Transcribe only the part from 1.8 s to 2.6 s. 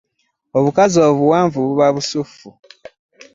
busuffu.